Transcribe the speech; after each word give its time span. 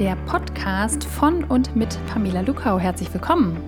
der 0.00 0.16
Podcast 0.16 1.04
von 1.04 1.44
und 1.44 1.76
mit 1.76 1.98
Pamela 2.06 2.40
Lukau. 2.40 2.78
Herzlich 2.78 3.12
willkommen. 3.12 3.58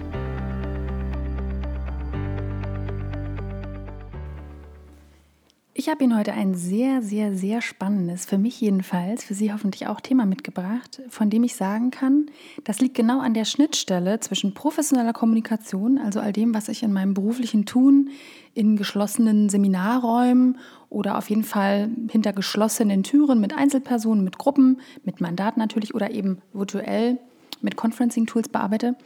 Ich 5.74 5.90
habe 5.90 6.03
Ihnen 6.03 6.17
heute 6.17 6.33
ein 6.33 6.54
sehr, 6.54 7.03
sehr, 7.03 7.35
sehr 7.35 7.60
spannendes, 7.60 8.24
für 8.24 8.38
mich 8.38 8.58
jedenfalls, 8.63 9.24
für 9.24 9.35
Sie 9.35 9.53
hoffentlich 9.53 9.88
auch 9.88 10.01
Thema 10.01 10.24
mitgebracht, 10.24 11.03
von 11.10 11.29
dem 11.29 11.45
ich 11.45 11.54
sagen 11.54 11.90
kann, 11.90 12.31
das 12.64 12.80
liegt 12.80 12.94
genau 12.94 13.21
an 13.21 13.35
der 13.35 13.44
Schnittstelle 13.44 14.19
zwischen 14.21 14.54
professioneller 14.54 15.12
Kommunikation, 15.12 15.99
also 15.99 16.19
all 16.20 16.33
dem, 16.33 16.55
was 16.55 16.69
ich 16.69 16.83
in 16.83 16.95
meinem 16.95 17.12
beruflichen 17.12 17.66
Tun 17.66 18.09
in 18.55 18.77
geschlossenen 18.77 19.51
Seminarräumen 19.51 20.56
oder 20.93 21.16
auf 21.19 21.30
jeden 21.30 21.45
Fall 21.45 21.91
hinter 22.11 22.33
geschlossenen 22.33 23.03
Türen 23.03 23.41
mit 23.41 23.57
Einzelpersonen, 23.57 24.25
mit 24.25 24.39
Gruppen, 24.39 24.80
mit 25.05 25.21
Mandaten 25.21 25.59
natürlich 25.59 25.95
oder 25.95 26.11
eben 26.11 26.43
virtuell 26.53 27.19
mit 27.62 27.77
Conferencing-Tools 27.77 28.49
bearbeite 28.49 28.97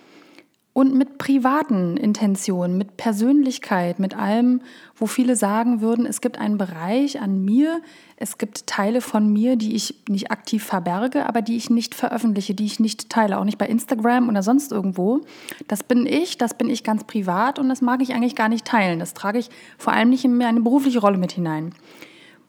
und 0.77 0.95
mit 0.95 1.17
privaten 1.17 1.97
Intentionen, 1.97 2.77
mit 2.77 2.99
Persönlichkeit, 2.99 3.99
mit 3.99 4.15
allem, 4.15 4.61
wo 4.95 5.07
viele 5.07 5.35
sagen 5.35 5.81
würden, 5.81 6.05
es 6.05 6.21
gibt 6.21 6.39
einen 6.39 6.59
Bereich 6.59 7.19
an 7.19 7.43
mir, 7.43 7.81
es 8.19 8.37
gibt 8.37 8.67
Teile 8.67 9.01
von 9.01 9.33
mir, 9.33 9.57
die 9.57 9.75
ich 9.75 10.03
nicht 10.07 10.31
aktiv 10.31 10.63
verberge, 10.63 11.25
aber 11.25 11.41
die 11.41 11.57
ich 11.57 11.71
nicht 11.71 11.95
veröffentliche, 11.95 12.53
die 12.53 12.67
ich 12.67 12.79
nicht 12.79 13.09
teile, 13.09 13.39
auch 13.39 13.45
nicht 13.45 13.57
bei 13.57 13.67
Instagram 13.67 14.29
oder 14.29 14.43
sonst 14.43 14.71
irgendwo. 14.71 15.23
Das 15.67 15.83
bin 15.83 16.05
ich, 16.05 16.37
das 16.37 16.53
bin 16.53 16.69
ich 16.69 16.85
ganz 16.85 17.05
privat 17.05 17.59
und 17.59 17.71
das 17.71 17.81
mag 17.81 18.03
ich 18.03 18.13
eigentlich 18.13 18.37
gar 18.37 18.51
nicht 18.51 18.67
teilen. 18.67 18.99
Das 18.99 19.15
trage 19.15 19.39
ich 19.39 19.49
vor 19.79 19.95
allem 19.95 20.11
nicht 20.11 20.27
in 20.27 20.43
eine 20.43 20.61
berufliche 20.61 20.99
Rolle 20.99 21.17
mit 21.17 21.33
hinein. 21.33 21.75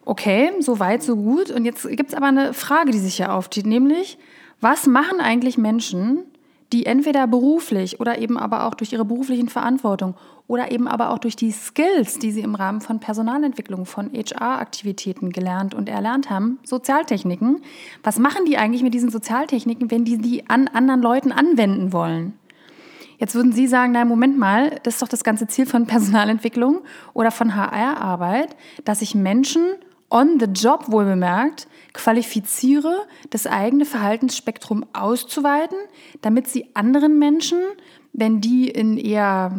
Okay, 0.04 0.52
so 0.60 0.80
weit, 0.80 1.02
so 1.02 1.16
gut. 1.16 1.50
Und 1.50 1.64
jetzt 1.64 1.88
gibt 1.88 2.10
es 2.10 2.14
aber 2.14 2.28
eine 2.28 2.54
Frage, 2.54 2.92
die 2.92 3.00
sich 3.00 3.16
hier 3.16 3.34
auftut, 3.34 3.66
nämlich, 3.66 4.18
was 4.60 4.86
machen 4.86 5.22
eigentlich 5.22 5.58
Menschen, 5.58 6.26
die 6.74 6.86
entweder 6.86 7.28
beruflich 7.28 8.00
oder 8.00 8.20
eben 8.20 8.38
aber 8.38 8.66
auch 8.66 8.74
durch 8.74 8.92
ihre 8.92 9.06
beruflichen 9.06 9.48
Verantwortung 9.48 10.16
oder 10.48 10.72
eben 10.72 10.88
aber 10.88 11.12
auch 11.12 11.20
durch 11.20 11.36
die 11.36 11.52
Skills, 11.52 12.20
die 12.20 12.32
sie 12.32 12.42
im 12.42 12.56
Rahmen 12.56 12.82
von 12.82 13.00
Personalentwicklung, 13.00 13.86
von 13.86 14.12
HR-Aktivitäten 14.14 15.32
gelernt 15.32 15.74
und 15.74 15.90
erlernt 15.90 16.30
haben, 16.30 16.60
Sozialtechniken, 16.64 17.62
was 18.04 18.20
machen 18.20 18.46
die 18.46 18.58
eigentlich 18.58 18.84
mit 18.84 18.94
diesen 18.94 19.10
Sozialtechniken, 19.10 19.92
wenn 19.92 20.06
die 20.06 20.18
die 20.18 20.50
an 20.50 20.68
anderen 20.68 21.02
Leuten 21.02 21.32
anwenden 21.32 21.94
wollen? 21.94 22.34
Jetzt 23.20 23.34
würden 23.34 23.52
Sie 23.52 23.68
sagen, 23.68 23.94
nein, 23.94 24.08
Moment 24.08 24.38
mal, 24.38 24.80
das 24.84 24.96
ist 24.96 25.02
doch 25.02 25.08
das 25.08 25.24
ganze 25.24 25.48
Ziel 25.48 25.66
von 25.66 25.88
Personalentwicklung 25.88 26.82
oder 27.14 27.32
von 27.32 27.56
HR-Arbeit, 27.56 28.56
dass 28.86 29.02
ich 29.02 29.16
Menschen 29.16 29.64
on 30.10 30.40
the 30.40 30.46
job 30.46 30.86
wohl 30.92 31.06
bemerkt 31.06 31.68
qualifiziere, 31.94 33.08
das 33.30 33.48
eigene 33.48 33.86
Verhaltensspektrum 33.86 34.86
auszuweiten, 34.94 35.78
damit 36.22 36.48
sie 36.48 36.70
anderen 36.76 37.18
Menschen, 37.18 37.60
wenn 38.14 38.40
die 38.40 38.70
in 38.70 38.98
eher 38.98 39.52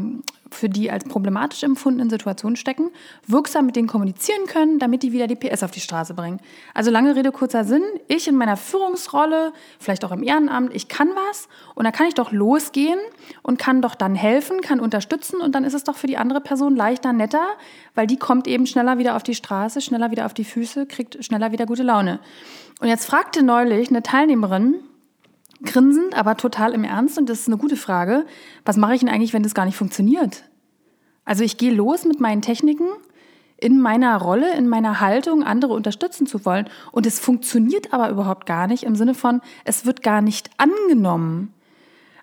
für 0.50 0.68
die 0.68 0.90
als 0.90 1.04
problematisch 1.04 1.62
empfundenen 1.62 2.10
Situationen 2.10 2.56
stecken, 2.56 2.90
wirksam 3.26 3.66
mit 3.66 3.76
denen 3.76 3.88
kommunizieren 3.88 4.46
können, 4.46 4.78
damit 4.78 5.02
die 5.02 5.12
wieder 5.12 5.26
die 5.26 5.36
PS 5.36 5.62
auf 5.62 5.70
die 5.70 5.80
Straße 5.80 6.14
bringen. 6.14 6.40
Also 6.74 6.90
lange 6.90 7.16
Rede, 7.16 7.32
kurzer 7.32 7.64
Sinn. 7.64 7.82
Ich 8.08 8.28
in 8.28 8.36
meiner 8.36 8.56
Führungsrolle, 8.56 9.52
vielleicht 9.78 10.04
auch 10.04 10.12
im 10.12 10.22
Ehrenamt, 10.22 10.74
ich 10.74 10.88
kann 10.88 11.08
was 11.28 11.48
und 11.74 11.84
da 11.84 11.90
kann 11.90 12.06
ich 12.06 12.14
doch 12.14 12.32
losgehen 12.32 12.98
und 13.42 13.58
kann 13.58 13.82
doch 13.82 13.94
dann 13.94 14.14
helfen, 14.14 14.60
kann 14.60 14.80
unterstützen 14.80 15.40
und 15.40 15.54
dann 15.54 15.64
ist 15.64 15.74
es 15.74 15.84
doch 15.84 15.96
für 15.96 16.06
die 16.06 16.16
andere 16.16 16.40
Person 16.40 16.76
leichter, 16.76 17.12
netter, 17.12 17.46
weil 17.94 18.06
die 18.06 18.16
kommt 18.16 18.46
eben 18.46 18.66
schneller 18.66 18.98
wieder 18.98 19.16
auf 19.16 19.22
die 19.22 19.34
Straße, 19.34 19.80
schneller 19.80 20.10
wieder 20.10 20.26
auf 20.26 20.34
die 20.34 20.44
Füße, 20.44 20.86
kriegt 20.86 21.24
schneller 21.24 21.52
wieder 21.52 21.66
gute 21.66 21.82
Laune. 21.82 22.20
Und 22.80 22.88
jetzt 22.88 23.06
fragte 23.06 23.42
neulich 23.42 23.88
eine 23.90 24.02
Teilnehmerin, 24.02 24.76
grinsend, 25.64 26.16
aber 26.16 26.36
total 26.36 26.72
im 26.72 26.84
Ernst. 26.84 27.18
Und 27.18 27.28
das 27.28 27.40
ist 27.40 27.48
eine 27.48 27.56
gute 27.56 27.76
Frage. 27.76 28.26
Was 28.64 28.76
mache 28.76 28.94
ich 28.94 29.00
denn 29.00 29.08
eigentlich, 29.08 29.32
wenn 29.32 29.42
das 29.42 29.54
gar 29.54 29.64
nicht 29.64 29.76
funktioniert? 29.76 30.44
Also 31.24 31.44
ich 31.44 31.58
gehe 31.58 31.72
los 31.72 32.04
mit 32.04 32.20
meinen 32.20 32.42
Techniken 32.42 32.88
in 33.60 33.80
meiner 33.80 34.16
Rolle, 34.16 34.54
in 34.56 34.68
meiner 34.68 35.00
Haltung, 35.00 35.42
andere 35.42 35.74
unterstützen 35.74 36.26
zu 36.26 36.44
wollen. 36.44 36.68
Und 36.92 37.06
es 37.06 37.18
funktioniert 37.18 37.92
aber 37.92 38.08
überhaupt 38.08 38.46
gar 38.46 38.68
nicht 38.68 38.84
im 38.84 38.94
Sinne 38.94 39.14
von, 39.14 39.40
es 39.64 39.84
wird 39.84 40.02
gar 40.02 40.22
nicht 40.22 40.50
angenommen. 40.58 41.52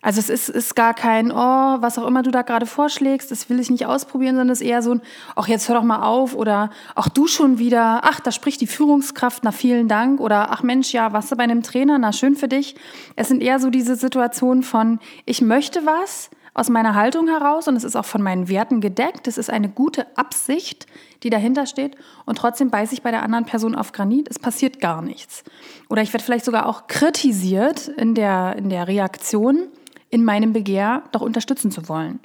Also 0.06 0.20
es 0.20 0.30
ist, 0.30 0.50
ist 0.50 0.76
gar 0.76 0.94
kein, 0.94 1.32
oh, 1.32 1.36
was 1.36 1.98
auch 1.98 2.06
immer 2.06 2.22
du 2.22 2.30
da 2.30 2.44
gerade 2.44 2.68
vorschlägst, 2.68 3.32
das 3.32 3.50
will 3.50 3.60
ich 3.60 3.72
nicht 3.72 3.88
ausprobieren, 3.88 4.36
sondern 4.36 4.52
es 4.54 4.62
ist 4.62 4.68
eher 4.68 4.84
so 4.84 4.92
ein, 4.92 5.02
ach, 5.36 5.48
jetzt 5.48 5.68
hör 5.68 5.78
doch 5.78 5.84
mal 5.84 6.04
auf 6.04 6.36
oder 6.36 6.70
ach, 6.94 7.10
du 7.10 7.26
schon 7.26 7.58
wieder, 7.58 8.02
ach, 8.04 8.20
da 8.20 8.32
spricht 8.32 8.62
die 8.62 8.68
Führungskraft, 8.68 9.44
na, 9.44 9.52
vielen 9.52 9.88
Dank. 9.88 10.20
Oder 10.20 10.52
ach 10.52 10.62
Mensch, 10.62 10.94
ja, 10.94 11.12
warst 11.12 11.32
du 11.32 11.36
bei 11.36 11.44
einem 11.44 11.64
Trainer, 11.64 11.98
na, 11.98 12.14
schön 12.14 12.36
für 12.36 12.48
dich. 12.48 12.76
Es 13.16 13.30
sind 13.30 13.42
eher 13.42 13.58
so 13.58 13.72
diese 13.72 13.96
Situationen 13.96 14.62
von, 14.62 15.00
ich 15.26 15.42
möchte 15.42 15.88
was 15.88 16.30
aus 16.54 16.70
meiner 16.70 16.94
Haltung 16.94 17.28
heraus 17.28 17.68
und 17.68 17.76
es 17.76 17.84
ist 17.84 17.96
auch 17.96 18.06
von 18.06 18.22
meinen 18.22 18.48
Werten 18.48 18.82
gedeckt, 18.82 19.28
es 19.28 19.40
ist 19.40 19.50
eine 19.50 19.70
gute 19.70 20.06
Absicht, 20.16 20.86
die 21.24 21.32
dahinter 21.32 21.66
steht. 21.66 21.96
Und 22.28 22.38
trotzdem 22.38 22.70
beiße 22.70 22.94
ich 22.94 23.02
bei 23.02 23.10
der 23.10 23.24
anderen 23.24 23.46
Person 23.46 23.74
auf 23.74 23.92
Granit, 23.92 24.28
es 24.30 24.38
passiert 24.38 24.80
gar 24.80 25.02
nichts. 25.02 25.44
Oder 25.90 26.04
ich 26.04 26.14
werde 26.14 26.24
vielleicht 26.24 26.46
sogar 26.46 26.68
auch 26.68 26.86
kritisiert 26.86 27.88
in 27.88 28.14
der, 28.14 28.56
in 28.56 28.70
der 28.70 28.88
Reaktion, 28.88 29.68
in 30.16 30.24
meinem 30.24 30.54
Begehr 30.54 31.04
doch 31.12 31.20
unterstützen 31.20 31.72
zu 31.72 31.90
wollen? 31.90 32.22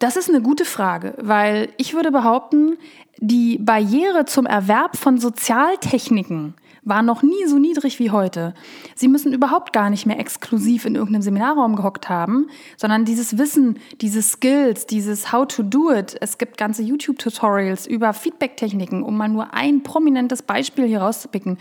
Das 0.00 0.16
ist 0.16 0.28
eine 0.28 0.42
gute 0.42 0.64
Frage, 0.64 1.14
weil 1.18 1.68
ich 1.76 1.94
würde 1.94 2.10
behaupten, 2.10 2.78
die 3.18 3.58
Barriere 3.58 4.24
zum 4.24 4.44
Erwerb 4.44 4.96
von 4.96 5.18
Sozialtechniken 5.18 6.54
war 6.82 7.02
noch 7.02 7.22
nie 7.22 7.46
so 7.46 7.58
niedrig 7.58 8.00
wie 8.00 8.10
heute. 8.10 8.54
Sie 8.96 9.06
müssen 9.06 9.32
überhaupt 9.32 9.72
gar 9.72 9.88
nicht 9.88 10.06
mehr 10.06 10.18
exklusiv 10.18 10.84
in 10.84 10.96
irgendeinem 10.96 11.22
Seminarraum 11.22 11.76
gehockt 11.76 12.08
haben, 12.08 12.48
sondern 12.76 13.04
dieses 13.04 13.38
Wissen, 13.38 13.78
diese 14.00 14.22
Skills, 14.22 14.86
dieses 14.86 15.30
How 15.30 15.46
to 15.46 15.62
do 15.62 15.92
it. 15.92 16.16
Es 16.20 16.38
gibt 16.38 16.56
ganze 16.56 16.82
YouTube-Tutorials 16.82 17.86
über 17.86 18.12
Feedback-Techniken, 18.12 19.04
um 19.04 19.16
mal 19.16 19.28
nur 19.28 19.54
ein 19.54 19.84
prominentes 19.84 20.42
Beispiel 20.42 20.86
hier 20.86 21.02
rauszupicken. 21.02 21.58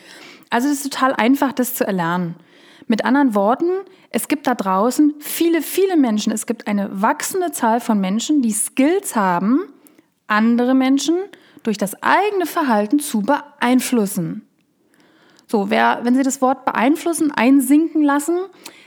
Also 0.49 0.69
es 0.69 0.85
ist 0.85 0.91
total 0.91 1.13
einfach, 1.13 1.53
das 1.53 1.75
zu 1.75 1.85
erlernen. 1.85 2.35
Mit 2.89 3.05
anderen 3.05 3.35
Worten, 3.35 3.69
es 4.09 4.27
gibt 4.27 4.47
da 4.47 4.55
draußen 4.55 5.13
viele, 5.19 5.61
viele 5.61 5.95
Menschen, 5.95 6.33
es 6.33 6.47
gibt 6.47 6.65
eine 6.65 6.89
wachsende 7.03 7.51
Zahl 7.51 7.81
von 7.81 8.01
Menschen, 8.01 8.41
die 8.41 8.51
Skills 8.51 9.15
haben, 9.15 9.61
andere 10.25 10.73
Menschen 10.73 11.15
durch 11.61 11.77
das 11.77 12.01
eigene 12.01 12.47
Verhalten 12.47 12.97
zu 12.97 13.21
beeinflussen. 13.21 14.41
So, 15.45 15.69
wer, 15.69 15.99
wenn 16.01 16.15
Sie 16.15 16.23
das 16.23 16.41
Wort 16.41 16.65
beeinflussen 16.65 17.31
einsinken 17.31 18.01
lassen, 18.01 18.39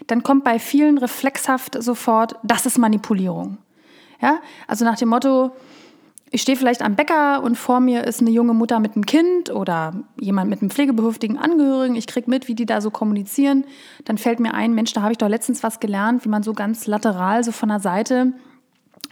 dann 0.08 0.24
kommt 0.24 0.42
bei 0.42 0.58
vielen 0.58 0.98
reflexhaft 0.98 1.80
sofort, 1.80 2.34
das 2.42 2.66
ist 2.66 2.78
Manipulierung. 2.78 3.58
Ja, 4.20 4.40
also 4.66 4.84
nach 4.84 4.98
dem 4.98 5.10
Motto, 5.10 5.52
ich 6.34 6.40
stehe 6.40 6.56
vielleicht 6.56 6.80
am 6.80 6.96
Bäcker 6.96 7.42
und 7.42 7.56
vor 7.56 7.80
mir 7.80 8.04
ist 8.04 8.22
eine 8.22 8.30
junge 8.30 8.54
Mutter 8.54 8.80
mit 8.80 8.94
einem 8.94 9.04
Kind 9.04 9.50
oder 9.50 9.92
jemand 10.18 10.48
mit 10.48 10.62
einem 10.62 10.70
pflegebedürftigen 10.70 11.36
Angehörigen. 11.36 11.94
Ich 11.94 12.06
kriege 12.06 12.30
mit, 12.30 12.48
wie 12.48 12.54
die 12.54 12.64
da 12.64 12.80
so 12.80 12.90
kommunizieren. 12.90 13.64
Dann 14.06 14.16
fällt 14.16 14.40
mir 14.40 14.54
ein, 14.54 14.72
Mensch, 14.74 14.94
da 14.94 15.02
habe 15.02 15.12
ich 15.12 15.18
doch 15.18 15.28
letztens 15.28 15.62
was 15.62 15.78
gelernt, 15.78 16.24
wie 16.24 16.30
man 16.30 16.42
so 16.42 16.54
ganz 16.54 16.86
lateral, 16.86 17.44
so 17.44 17.52
von 17.52 17.68
der 17.68 17.80
Seite 17.80 18.32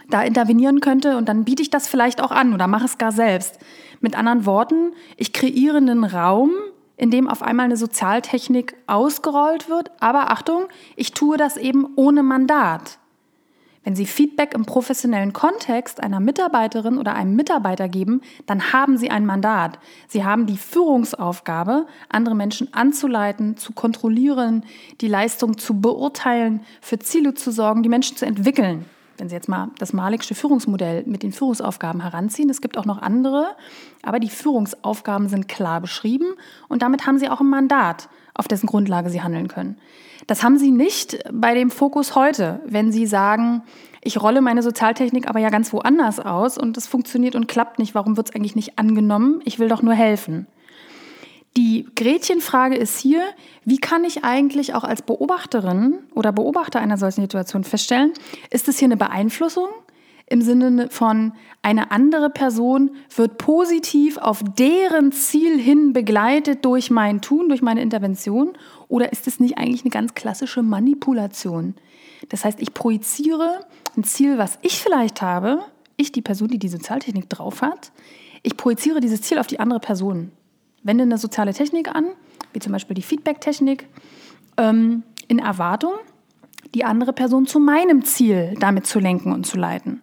da 0.09 0.23
intervenieren 0.23 0.79
könnte. 0.79 1.15
Und 1.15 1.29
dann 1.29 1.45
biete 1.45 1.61
ich 1.61 1.69
das 1.69 1.87
vielleicht 1.87 2.21
auch 2.21 2.31
an 2.31 2.55
oder 2.55 2.65
mache 2.65 2.85
es 2.85 2.97
gar 2.97 3.11
selbst. 3.11 3.59
Mit 3.99 4.17
anderen 4.17 4.47
Worten, 4.47 4.93
ich 5.15 5.31
kreiere 5.31 5.77
einen 5.77 6.03
Raum, 6.03 6.49
in 6.97 7.11
dem 7.11 7.27
auf 7.27 7.43
einmal 7.43 7.65
eine 7.65 7.77
Sozialtechnik 7.77 8.75
ausgerollt 8.87 9.69
wird. 9.69 9.91
Aber 9.99 10.31
Achtung, 10.31 10.63
ich 10.95 11.13
tue 11.13 11.37
das 11.37 11.57
eben 11.57 11.87
ohne 11.95 12.23
Mandat. 12.23 12.97
Wenn 13.83 13.95
Sie 13.95 14.05
Feedback 14.05 14.53
im 14.53 14.65
professionellen 14.65 15.33
Kontext 15.33 16.03
einer 16.03 16.19
Mitarbeiterin 16.19 16.99
oder 16.99 17.15
einem 17.15 17.35
Mitarbeiter 17.35 17.89
geben, 17.89 18.21
dann 18.45 18.73
haben 18.73 18.95
Sie 18.97 19.09
ein 19.09 19.25
Mandat. 19.25 19.79
Sie 20.07 20.23
haben 20.23 20.45
die 20.45 20.57
Führungsaufgabe, 20.57 21.87
andere 22.07 22.35
Menschen 22.35 22.71
anzuleiten, 22.75 23.57
zu 23.57 23.73
kontrollieren, 23.73 24.63
die 25.01 25.07
Leistung 25.07 25.57
zu 25.57 25.81
beurteilen, 25.81 26.61
für 26.79 26.99
Ziele 26.99 27.33
zu 27.33 27.51
sorgen, 27.51 27.81
die 27.81 27.89
Menschen 27.89 28.17
zu 28.17 28.25
entwickeln. 28.27 28.85
Wenn 29.17 29.29
Sie 29.29 29.35
jetzt 29.35 29.49
mal 29.49 29.69
das 29.79 29.93
Malikische 29.93 30.35
Führungsmodell 30.35 31.03
mit 31.07 31.23
den 31.23 31.31
Führungsaufgaben 31.31 32.01
heranziehen, 32.01 32.51
es 32.51 32.61
gibt 32.61 32.77
auch 32.77 32.85
noch 32.85 33.01
andere, 33.01 33.55
aber 34.03 34.19
die 34.19 34.29
Führungsaufgaben 34.29 35.27
sind 35.27 35.47
klar 35.47 35.81
beschrieben 35.81 36.33
und 36.67 36.83
damit 36.83 37.07
haben 37.07 37.17
Sie 37.17 37.29
auch 37.29 37.39
ein 37.39 37.49
Mandat, 37.49 38.09
auf 38.33 38.47
dessen 38.47 38.67
Grundlage 38.67 39.09
Sie 39.09 39.21
handeln 39.21 39.47
können. 39.47 39.77
Das 40.27 40.43
haben 40.43 40.57
Sie 40.57 40.71
nicht 40.71 41.19
bei 41.31 41.53
dem 41.53 41.71
Fokus 41.71 42.15
heute, 42.15 42.61
wenn 42.65 42.91
Sie 42.91 43.05
sagen, 43.05 43.63
ich 44.03 44.21
rolle 44.21 44.41
meine 44.41 44.63
Sozialtechnik 44.63 45.27
aber 45.27 45.39
ja 45.39 45.49
ganz 45.49 45.71
woanders 45.73 46.19
aus 46.19 46.57
und 46.57 46.77
es 46.77 46.87
funktioniert 46.87 47.35
und 47.35 47.47
klappt 47.47 47.79
nicht. 47.79 47.95
Warum 47.95 48.17
wird 48.17 48.29
es 48.29 48.35
eigentlich 48.35 48.55
nicht 48.55 48.79
angenommen? 48.79 49.41
Ich 49.45 49.59
will 49.59 49.67
doch 49.67 49.81
nur 49.81 49.93
helfen. 49.93 50.47
Die 51.57 51.85
Gretchenfrage 51.95 52.75
ist 52.75 52.97
hier, 52.97 53.21
wie 53.65 53.77
kann 53.77 54.05
ich 54.05 54.23
eigentlich 54.23 54.73
auch 54.73 54.85
als 54.85 55.01
Beobachterin 55.01 55.95
oder 56.15 56.31
Beobachter 56.31 56.79
einer 56.79 56.97
solchen 56.97 57.21
Situation 57.21 57.65
feststellen, 57.65 58.13
ist 58.51 58.69
es 58.69 58.79
hier 58.79 58.87
eine 58.87 58.95
Beeinflussung 58.95 59.67
im 60.31 60.41
Sinne 60.41 60.87
von 60.89 61.33
eine 61.61 61.91
andere 61.91 62.29
Person 62.29 62.91
wird 63.15 63.37
positiv 63.37 64.17
auf 64.17 64.41
deren 64.57 65.11
Ziel 65.11 65.59
hin 65.59 65.93
begleitet 65.93 66.63
durch 66.65 66.89
mein 66.89 67.21
Tun, 67.21 67.49
durch 67.49 67.61
meine 67.61 67.81
Intervention 67.81 68.53
Oder 68.87 69.11
ist 69.11 69.27
es 69.27 69.39
nicht 69.39 69.57
eigentlich 69.57 69.83
eine 69.83 69.91
ganz 69.91 70.13
klassische 70.13 70.63
Manipulation? 70.63 71.75
Das 72.29 72.45
heißt, 72.45 72.61
ich 72.61 72.73
projiziere 72.73 73.65
ein 73.97 74.03
Ziel, 74.03 74.37
was 74.37 74.57
ich 74.61 74.81
vielleicht 74.81 75.21
habe, 75.21 75.59
ich, 75.97 76.11
die 76.11 76.21
Person, 76.21 76.47
die 76.47 76.59
die 76.59 76.69
Sozialtechnik 76.69 77.29
drauf 77.29 77.61
hat, 77.61 77.91
ich 78.41 78.57
projiziere 78.57 79.01
dieses 79.01 79.21
Ziel 79.21 79.37
auf 79.37 79.47
die 79.47 79.59
andere 79.59 79.79
Person. 79.79 80.31
Wende 80.83 81.03
eine 81.03 81.17
soziale 81.17 81.53
Technik 81.53 81.93
an, 81.93 82.05
wie 82.53 82.59
zum 82.59 82.71
Beispiel 82.71 82.95
die 82.95 83.01
Feedback-Technik, 83.01 83.87
ähm, 84.57 85.03
in 85.27 85.39
Erwartung, 85.39 85.93
die 86.73 86.83
andere 86.83 87.13
Person 87.13 87.45
zu 87.45 87.59
meinem 87.59 88.03
Ziel 88.03 88.55
damit 88.59 88.85
zu 88.85 88.99
lenken 88.99 89.33
und 89.33 89.45
zu 89.45 89.57
leiten. 89.57 90.01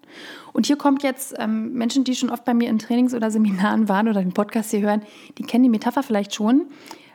Und 0.53 0.67
hier 0.67 0.77
kommt 0.77 1.03
jetzt 1.03 1.35
ähm, 1.39 1.73
Menschen, 1.73 2.05
die 2.05 2.15
schon 2.15 2.31
oft 2.31 2.45
bei 2.45 2.55
mir 2.55 2.69
in 2.69 2.79
Trainings 2.79 3.15
oder 3.15 3.31
Seminaren 3.31 3.89
waren 3.89 4.09
oder 4.09 4.21
den 4.21 4.33
Podcast 4.33 4.71
hier 4.71 4.81
hören, 4.81 5.03
die 5.39 5.45
kennen 5.45 5.65
die 5.65 5.71
Metapher 5.71 6.03
vielleicht 6.03 6.35
schon. 6.35 6.67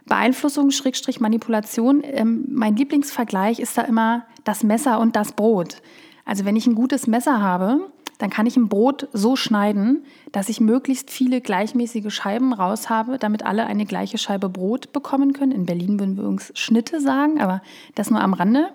Beeinflussung, 0.05 0.71
Schrägstrich, 0.71 1.19
Manipulation. 1.19 2.03
Ähm, 2.03 2.45
mein 2.49 2.75
Lieblingsvergleich 2.75 3.59
ist 3.59 3.77
da 3.77 3.83
immer 3.83 4.25
das 4.43 4.63
Messer 4.63 4.99
und 4.99 5.15
das 5.15 5.33
Brot. 5.33 5.81
Also 6.25 6.45
wenn 6.45 6.55
ich 6.55 6.67
ein 6.67 6.75
gutes 6.75 7.07
Messer 7.07 7.41
habe, 7.41 7.91
dann 8.17 8.29
kann 8.29 8.45
ich 8.45 8.55
ein 8.55 8.69
Brot 8.69 9.09
so 9.11 9.35
schneiden, 9.35 10.05
dass 10.31 10.47
ich 10.47 10.61
möglichst 10.61 11.11
viele 11.11 11.41
gleichmäßige 11.41 12.13
Scheiben 12.13 12.53
raus 12.53 12.89
habe, 12.89 13.17
damit 13.17 13.43
alle 13.43 13.65
eine 13.65 13.85
gleiche 13.85 14.17
Scheibe 14.17 14.49
Brot 14.49 14.93
bekommen 14.93 15.33
können. 15.33 15.51
In 15.51 15.65
Berlin 15.65 15.99
würden 15.99 16.17
wir 16.17 16.25
uns 16.25 16.51
Schnitte 16.55 17.01
sagen, 17.01 17.41
aber 17.41 17.61
das 17.95 18.09
nur 18.09 18.21
am 18.21 18.33
Rande. 18.33 18.69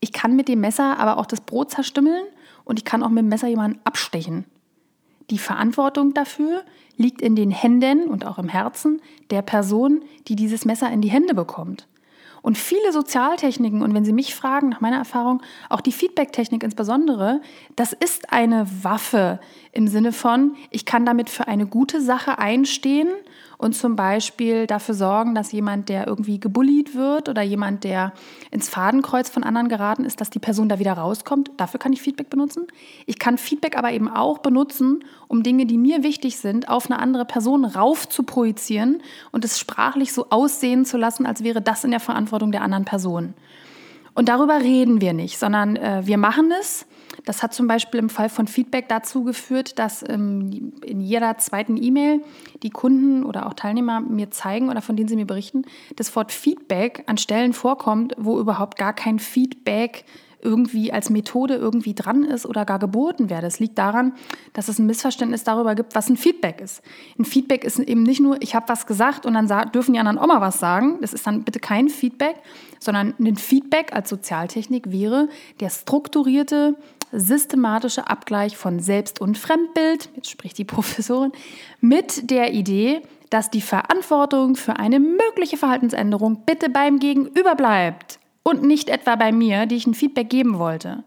Ich 0.00 0.12
kann 0.12 0.34
mit 0.34 0.48
dem 0.48 0.60
Messer 0.60 0.98
aber 0.98 1.18
auch 1.18 1.26
das 1.26 1.40
Brot 1.40 1.70
zerstümmeln 1.70 2.24
und 2.64 2.78
ich 2.78 2.84
kann 2.84 3.02
auch 3.02 3.10
mit 3.10 3.22
dem 3.22 3.28
Messer 3.28 3.48
jemanden 3.48 3.80
abstechen. 3.84 4.46
Die 5.30 5.38
Verantwortung 5.38 6.14
dafür 6.14 6.64
liegt 6.96 7.22
in 7.22 7.36
den 7.36 7.50
Händen 7.50 8.08
und 8.08 8.26
auch 8.26 8.38
im 8.38 8.48
Herzen 8.48 9.00
der 9.30 9.42
Person, 9.42 10.02
die 10.26 10.36
dieses 10.36 10.64
Messer 10.64 10.90
in 10.90 11.00
die 11.00 11.10
Hände 11.10 11.34
bekommt. 11.34 11.86
Und 12.42 12.56
viele 12.56 12.92
Sozialtechniken, 12.92 13.82
und 13.82 13.92
wenn 13.94 14.04
Sie 14.04 14.14
mich 14.14 14.34
fragen, 14.34 14.70
nach 14.70 14.80
meiner 14.80 14.96
Erfahrung, 14.96 15.42
auch 15.68 15.82
die 15.82 15.92
Feedback-Technik 15.92 16.62
insbesondere, 16.62 17.42
das 17.76 17.92
ist 17.92 18.32
eine 18.32 18.66
Waffe 18.82 19.40
im 19.72 19.88
Sinne 19.88 20.12
von, 20.12 20.56
ich 20.70 20.86
kann 20.86 21.04
damit 21.04 21.28
für 21.28 21.48
eine 21.48 21.66
gute 21.66 22.00
Sache 22.00 22.38
einstehen 22.38 23.08
und 23.60 23.74
zum 23.74 23.94
Beispiel 23.94 24.66
dafür 24.66 24.94
sorgen, 24.94 25.34
dass 25.34 25.52
jemand, 25.52 25.88
der 25.88 26.06
irgendwie 26.06 26.40
gebullied 26.40 26.94
wird 26.94 27.28
oder 27.28 27.42
jemand, 27.42 27.84
der 27.84 28.12
ins 28.50 28.68
Fadenkreuz 28.68 29.28
von 29.28 29.44
anderen 29.44 29.68
geraten 29.68 30.04
ist, 30.04 30.20
dass 30.20 30.30
die 30.30 30.38
Person 30.38 30.68
da 30.68 30.78
wieder 30.78 30.94
rauskommt. 30.94 31.50
Dafür 31.58 31.78
kann 31.78 31.92
ich 31.92 32.00
Feedback 32.00 32.30
benutzen. 32.30 32.66
Ich 33.06 33.18
kann 33.18 33.36
Feedback 33.36 33.76
aber 33.76 33.92
eben 33.92 34.08
auch 34.08 34.38
benutzen, 34.38 35.04
um 35.28 35.42
Dinge, 35.42 35.66
die 35.66 35.76
mir 35.76 36.02
wichtig 36.02 36.38
sind, 36.38 36.68
auf 36.68 36.90
eine 36.90 36.98
andere 36.98 37.26
Person 37.26 37.64
rauf 37.64 38.08
zu 38.08 38.22
projizieren 38.22 39.02
und 39.30 39.44
es 39.44 39.58
sprachlich 39.58 40.12
so 40.12 40.26
aussehen 40.30 40.84
zu 40.84 40.96
lassen, 40.96 41.26
als 41.26 41.44
wäre 41.44 41.60
das 41.60 41.84
in 41.84 41.90
der 41.90 42.00
Verantwortung 42.00 42.52
der 42.52 42.62
anderen 42.62 42.86
Person. 42.86 43.34
Und 44.14 44.28
darüber 44.28 44.60
reden 44.60 45.00
wir 45.00 45.12
nicht, 45.12 45.38
sondern 45.38 45.76
äh, 45.76 46.02
wir 46.04 46.18
machen 46.18 46.50
es 46.60 46.86
das 47.24 47.42
hat 47.42 47.54
zum 47.54 47.66
Beispiel 47.66 48.00
im 48.00 48.10
Fall 48.10 48.28
von 48.28 48.46
Feedback 48.46 48.88
dazu 48.88 49.24
geführt, 49.24 49.78
dass 49.78 50.04
ähm, 50.08 50.72
in 50.84 51.00
jeder 51.00 51.38
zweiten 51.38 51.76
E-Mail 51.76 52.22
die 52.62 52.70
Kunden 52.70 53.24
oder 53.24 53.46
auch 53.46 53.54
Teilnehmer 53.54 54.00
mir 54.00 54.30
zeigen 54.30 54.68
oder 54.68 54.82
von 54.82 54.96
denen 54.96 55.08
sie 55.08 55.16
mir 55.16 55.26
berichten, 55.26 55.64
das 55.96 56.14
Wort 56.16 56.32
Feedback 56.32 57.04
an 57.06 57.18
Stellen 57.18 57.52
vorkommt, 57.52 58.14
wo 58.18 58.38
überhaupt 58.38 58.78
gar 58.78 58.92
kein 58.92 59.18
Feedback 59.18 60.04
irgendwie 60.42 60.92
als 60.92 61.10
Methode 61.10 61.54
irgendwie 61.54 61.94
dran 61.94 62.24
ist 62.24 62.46
oder 62.46 62.64
gar 62.64 62.78
geboten 62.78 63.30
werde. 63.30 63.46
Es 63.46 63.60
liegt 63.60 63.78
daran, 63.78 64.14
dass 64.52 64.68
es 64.68 64.78
ein 64.78 64.86
Missverständnis 64.86 65.44
darüber 65.44 65.74
gibt, 65.74 65.94
was 65.94 66.08
ein 66.08 66.16
Feedback 66.16 66.60
ist. 66.60 66.82
Ein 67.18 67.24
Feedback 67.24 67.64
ist 67.64 67.78
eben 67.78 68.02
nicht 68.02 68.20
nur, 68.20 68.40
ich 68.40 68.54
habe 68.54 68.68
was 68.68 68.86
gesagt 68.86 69.26
und 69.26 69.34
dann 69.34 69.48
dürfen 69.72 69.92
die 69.92 69.98
anderen 69.98 70.18
auch 70.18 70.26
mal 70.26 70.40
was 70.40 70.58
sagen. 70.58 70.98
Das 71.00 71.12
ist 71.12 71.26
dann 71.26 71.42
bitte 71.44 71.60
kein 71.60 71.88
Feedback, 71.88 72.36
sondern 72.78 73.14
ein 73.18 73.36
Feedback 73.36 73.92
als 73.92 74.08
Sozialtechnik 74.08 74.90
wäre 74.90 75.28
der 75.60 75.70
strukturierte, 75.70 76.76
systematische 77.12 78.08
Abgleich 78.08 78.56
von 78.56 78.80
Selbst- 78.80 79.20
und 79.20 79.38
Fremdbild, 79.38 80.10
jetzt 80.16 80.30
spricht 80.30 80.58
die 80.58 80.64
Professorin, 80.66 81.32
mit 81.80 82.30
der 82.30 82.52
Idee, 82.52 83.02
dass 83.30 83.50
die 83.50 83.60
Verantwortung 83.60 84.56
für 84.56 84.76
eine 84.76 85.00
mögliche 85.00 85.56
Verhaltensänderung 85.56 86.44
bitte 86.44 86.68
beim 86.68 86.98
Gegenüber 86.98 87.54
bleibt 87.54 88.18
und 88.42 88.62
nicht 88.62 88.88
etwa 88.88 89.16
bei 89.16 89.32
mir, 89.32 89.66
die 89.66 89.76
ich 89.76 89.86
ein 89.86 89.94
Feedback 89.94 90.28
geben 90.28 90.58
wollte. 90.58 91.04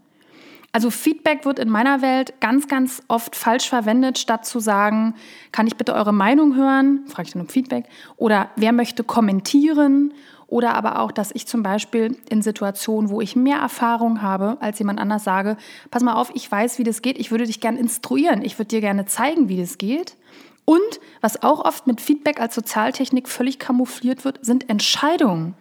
Also 0.76 0.90
Feedback 0.90 1.46
wird 1.46 1.60
in 1.60 1.70
meiner 1.70 2.02
Welt 2.02 2.34
ganz, 2.40 2.68
ganz 2.68 3.04
oft 3.08 3.36
falsch 3.36 3.70
verwendet, 3.70 4.18
statt 4.18 4.44
zu 4.44 4.60
sagen, 4.60 5.14
kann 5.52 5.68
ich 5.68 5.76
bitte 5.76 5.94
eure 5.94 6.14
Meinung 6.14 6.56
hören? 6.56 7.06
Frage 7.08 7.28
ich 7.28 7.34
dann 7.34 7.44
um 7.44 7.48
Feedback. 7.48 7.86
Oder 8.18 8.50
wer 8.56 8.74
möchte 8.74 9.04
kommentieren? 9.04 10.14
Oder 10.48 10.74
aber 10.74 11.00
auch, 11.00 11.12
dass 11.12 11.30
ich 11.32 11.46
zum 11.46 11.62
Beispiel 11.62 12.18
in 12.28 12.42
Situationen, 12.42 13.12
wo 13.12 13.22
ich 13.22 13.36
mehr 13.36 13.60
Erfahrung 13.60 14.24
habe 14.24 14.58
als 14.62 14.80
jemand 14.80 15.00
anders, 15.00 15.24
sage, 15.24 15.58
pass 15.92 16.02
mal 16.02 16.16
auf, 16.16 16.32
ich 16.34 16.52
weiß, 16.52 16.80
wie 16.80 16.84
das 16.84 17.04
geht, 17.04 17.20
ich 17.20 17.30
würde 17.30 17.46
dich 17.46 17.60
gerne 17.60 17.80
instruieren, 17.80 18.42
ich 18.44 18.58
würde 18.58 18.70
dir 18.70 18.82
gerne 18.82 19.06
zeigen, 19.06 19.50
wie 19.50 19.60
das 19.60 19.78
geht. 19.78 20.16
Und 20.66 21.00
was 21.22 21.44
auch 21.44 21.64
oft 21.64 21.86
mit 21.86 22.02
Feedback 22.02 22.40
als 22.40 22.56
Sozialtechnik 22.56 23.30
völlig 23.30 23.60
kamoufliert 23.60 24.26
wird, 24.26 24.44
sind 24.44 24.70
Entscheidungen. 24.72 25.54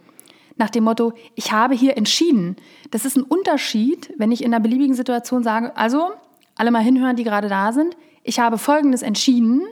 Nach 0.62 0.70
dem 0.70 0.84
Motto, 0.84 1.12
ich 1.34 1.50
habe 1.50 1.74
hier 1.74 1.96
entschieden. 1.96 2.54
Das 2.92 3.04
ist 3.04 3.16
ein 3.16 3.24
Unterschied, 3.24 4.14
wenn 4.16 4.30
ich 4.30 4.44
in 4.44 4.54
einer 4.54 4.62
beliebigen 4.62 4.94
Situation 4.94 5.42
sage, 5.42 5.76
also 5.76 6.12
alle 6.54 6.70
mal 6.70 6.84
hinhören, 6.84 7.16
die 7.16 7.24
gerade 7.24 7.48
da 7.48 7.72
sind, 7.72 7.96
ich 8.22 8.38
habe 8.38 8.58
Folgendes 8.58 9.02
entschieden 9.02 9.62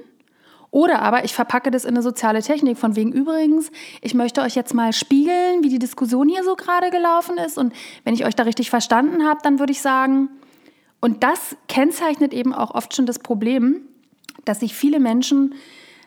oder 0.73 1.01
aber 1.01 1.25
ich 1.25 1.33
verpacke 1.33 1.71
das 1.71 1.85
in 1.85 1.91
eine 1.91 2.03
soziale 2.03 2.43
Technik, 2.43 2.77
von 2.77 2.97
wegen 2.97 3.13
übrigens, 3.13 3.71
ich 4.01 4.15
möchte 4.15 4.41
euch 4.41 4.57
jetzt 4.57 4.75
mal 4.75 4.93
spiegeln, 4.93 5.63
wie 5.63 5.69
die 5.69 5.79
Diskussion 5.79 6.29
hier 6.29 6.43
so 6.43 6.57
gerade 6.57 6.91
gelaufen 6.91 7.39
ist. 7.39 7.57
Und 7.57 7.73
wenn 8.03 8.15
ich 8.15 8.25
euch 8.25 8.35
da 8.35 8.43
richtig 8.43 8.69
verstanden 8.69 9.25
habe, 9.25 9.39
dann 9.45 9.61
würde 9.61 9.71
ich 9.71 9.83
sagen, 9.83 10.29
und 11.01 11.23
das 11.23 11.57
kennzeichnet 11.69 12.35
eben 12.35 12.53
auch 12.53 12.75
oft 12.75 12.97
schon 12.97 13.07
das 13.07 13.21
Problem, 13.21 13.83
dass 14.45 14.59
sich 14.59 14.75
viele 14.75 14.99
Menschen, 14.99 15.55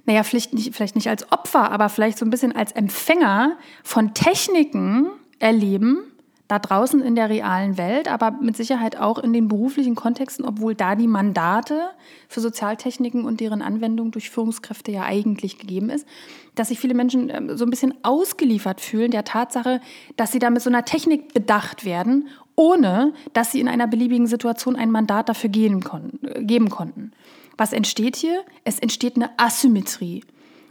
naja, 0.05 0.23
vielleicht 0.23 0.53
nicht, 0.53 0.75
vielleicht 0.75 0.95
nicht 0.95 1.07
als 1.07 1.31
Opfer, 1.31 1.71
aber 1.71 1.89
vielleicht 1.89 2.17
so 2.17 2.25
ein 2.25 2.29
bisschen 2.29 2.55
als 2.55 2.71
Empfänger 2.71 3.57
von 3.83 4.13
Techniken 4.13 5.07
erleben, 5.39 5.99
da 6.49 6.59
draußen 6.59 7.01
in 7.01 7.15
der 7.15 7.29
realen 7.29 7.77
Welt, 7.77 8.07
aber 8.09 8.31
mit 8.31 8.57
Sicherheit 8.57 8.97
auch 8.97 9.17
in 9.17 9.31
den 9.31 9.47
beruflichen 9.47 9.95
Kontexten, 9.95 10.45
obwohl 10.45 10.75
da 10.75 10.95
die 10.95 11.07
Mandate 11.07 11.89
für 12.27 12.41
Sozialtechniken 12.41 13.23
und 13.23 13.39
deren 13.39 13.61
Anwendung 13.61 14.11
durch 14.11 14.29
Führungskräfte 14.29 14.91
ja 14.91 15.03
eigentlich 15.03 15.57
gegeben 15.57 15.89
ist, 15.89 16.05
dass 16.55 16.67
sich 16.67 16.79
viele 16.79 16.93
Menschen 16.93 17.29
ähm, 17.29 17.57
so 17.57 17.65
ein 17.65 17.69
bisschen 17.69 17.93
ausgeliefert 18.03 18.81
fühlen 18.81 19.11
der 19.11 19.23
Tatsache, 19.23 19.79
dass 20.17 20.31
sie 20.31 20.39
da 20.39 20.49
mit 20.49 20.61
so 20.61 20.69
einer 20.69 20.85
Technik 20.85 21.33
bedacht 21.33 21.85
werden, 21.85 22.27
ohne 22.55 23.13
dass 23.31 23.51
sie 23.51 23.59
in 23.59 23.67
einer 23.67 23.87
beliebigen 23.87 24.27
Situation 24.27 24.75
ein 24.75 24.91
Mandat 24.91 25.29
dafür 25.29 25.49
geben 25.49 25.81
konnten. 25.81 27.11
Was 27.57 27.73
entsteht 27.73 28.15
hier? 28.15 28.43
Es 28.63 28.79
entsteht 28.79 29.15
eine 29.15 29.37
Asymmetrie. 29.37 30.23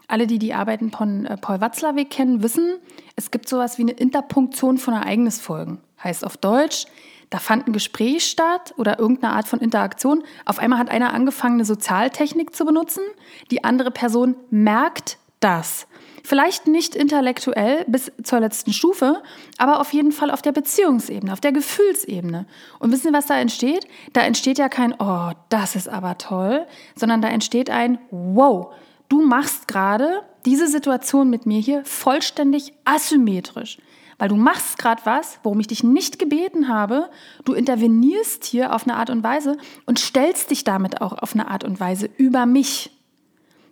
Alle, 0.09 0.27
die 0.27 0.39
die 0.39 0.53
Arbeiten 0.53 0.91
von 0.91 1.27
äh, 1.27 1.37
Paul 1.37 1.61
Watzlawick 1.61 2.11
kennen, 2.11 2.43
wissen, 2.43 2.75
es 3.17 3.31
gibt 3.31 3.49
sowas 3.49 3.79
wie 3.79 3.83
eine 3.83 3.93
Interpunktion 3.93 4.79
von 4.79 4.95
Ereignisfolgen. 4.95 5.79
Heißt 6.03 6.27
auf 6.27 6.37
Deutsch, 6.37 6.87
da 7.31 7.39
fand 7.39 7.67
ein 7.67 7.73
Gespräch 7.73 8.27
statt 8.27 8.75
oder 8.77 8.99
irgendeine 8.99 9.33
Art 9.33 9.49
von 9.49 9.61
Interaktion. 9.61 10.23
Auf 10.45 10.59
einmal 10.59 10.79
hat 10.79 10.91
einer 10.91 11.15
angefangen, 11.15 11.55
eine 11.55 11.65
Sozialtechnik 11.65 12.55
zu 12.55 12.67
benutzen. 12.67 13.03
Die 13.51 13.65
andere 13.65 13.91
Person 13.91 14.37
merkt 14.51 15.17
das. 15.41 15.87
Vielleicht 16.25 16.67
nicht 16.69 16.95
intellektuell 16.95 17.85
bis 17.89 18.13
zur 18.23 18.41
letzten 18.41 18.73
Stufe, 18.73 19.23
aber 19.59 19.81
auf 19.81 19.93
jeden 19.93 20.13
Fall 20.13 20.31
auf 20.31 20.43
der 20.43 20.53
Beziehungsebene, 20.53 21.33
auf 21.33 21.41
der 21.41 21.53
Gefühlsebene. 21.53 22.47
Und 22.79 22.93
wissen 22.93 23.09
Sie, 23.09 23.13
was 23.13 23.27
da 23.27 23.39
entsteht? 23.39 23.87
Da 24.13 24.21
entsteht 24.23 24.59
ja 24.59 24.69
kein, 24.69 24.95
oh, 24.99 25.33
das 25.49 25.75
ist 25.75 25.89
aber 25.89 26.19
toll, 26.19 26.67
sondern 26.95 27.23
da 27.23 27.29
entsteht 27.29 27.71
ein, 27.71 27.99
wow, 28.11 28.73
du 29.09 29.23
machst 29.23 29.67
gerade 29.67 30.23
diese 30.45 30.69
Situation 30.69 31.29
mit 31.29 31.47
mir 31.47 31.61
hier 31.61 31.85
vollständig 31.85 32.73
asymmetrisch. 32.85 33.79
Weil 34.19 34.29
du 34.29 34.37
machst 34.37 34.79
gerade 34.79 35.03
was, 35.05 35.41
worum 35.43 35.59
ich 35.59 35.67
dich 35.67 35.83
nicht 35.83 36.21
gebeten 36.21 36.69
habe. 36.69 37.11
Du 37.45 37.55
intervenierst 37.55 38.45
hier 38.45 38.73
auf 38.73 38.85
eine 38.85 38.95
Art 38.95 39.11
und 39.11 39.25
Weise 39.25 39.57
und 39.87 39.99
stellst 39.99 40.53
dich 40.53 40.63
damit 40.63 41.01
auch 41.01 41.15
auf 41.15 41.35
eine 41.35 41.49
Art 41.49 41.65
und 41.65 41.81
Weise 41.81 42.09
über 42.19 42.47
mich. 42.47 42.93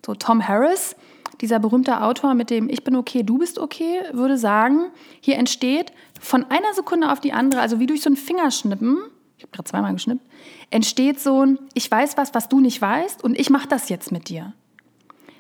So 0.05 0.15
Tom 0.15 0.49
Harris, 0.49 0.97
dieser 1.41 1.59
berühmte 1.59 2.03
Autor 2.03 2.35
mit 2.35 2.51
dem 2.51 2.69
Ich 2.69 2.85
bin 2.85 2.97
okay, 2.97 3.23
du 3.23 3.39
bist 3.39 3.59
okay, 3.59 4.03
würde 4.13 4.39
sagen, 4.39 4.91
hier 5.21 5.37
entsteht 5.37 5.93
von 6.21 6.45
einer 6.51 6.75
Sekunde 6.75 7.11
auf 7.11 7.21
die 7.21 7.33
andere, 7.33 7.61
also 7.61 7.79
wie 7.79 7.87
durch 7.87 8.03
so 8.03 8.11
ein 8.11 8.17
Fingerschnippen, 8.17 8.99
ich 9.37 9.45
habe 9.45 9.53
gerade 9.53 9.69
zweimal 9.69 9.93
geschnippt, 9.93 10.27
entsteht 10.71 11.19
so 11.21 11.45
ein 11.45 11.59
Ich 11.75 11.91
weiß 11.91 12.17
was, 12.17 12.35
was 12.35 12.49
du 12.49 12.61
nicht 12.61 12.81
weißt 12.81 13.25
und 13.25 13.39
ich 13.39 13.51
mache 13.51 13.69
das 13.69 13.89
jetzt 13.89 14.13
mit 14.13 14.29
dir. 14.29 14.53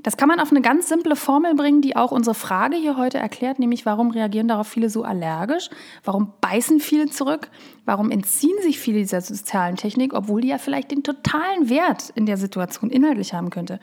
Das 0.02 0.16
kann 0.16 0.28
man 0.28 0.40
auf 0.40 0.50
eine 0.50 0.60
ganz 0.60 0.88
simple 0.88 1.16
Formel 1.16 1.54
bringen, 1.54 1.82
die 1.82 1.96
auch 1.96 2.10
unsere 2.10 2.34
Frage 2.34 2.76
hier 2.76 2.96
heute 2.96 3.18
erklärt, 3.18 3.58
nämlich 3.58 3.86
warum 3.86 4.10
reagieren 4.10 4.48
darauf 4.48 4.66
viele 4.66 4.88
so 4.88 5.02
allergisch? 5.02 5.68
Warum 6.04 6.32
beißen 6.40 6.80
viele 6.80 7.06
zurück? 7.06 7.50
Warum 7.84 8.10
entziehen 8.10 8.56
sich 8.62 8.78
viele 8.78 8.98
dieser 8.98 9.20
sozialen 9.20 9.76
Technik, 9.76 10.14
obwohl 10.14 10.40
die 10.40 10.48
ja 10.48 10.58
vielleicht 10.58 10.90
den 10.90 11.02
totalen 11.02 11.68
Wert 11.68 12.10
in 12.14 12.26
der 12.26 12.36
Situation 12.36 12.90
inhaltlich 12.90 13.34
haben 13.34 13.50
könnte? 13.50 13.80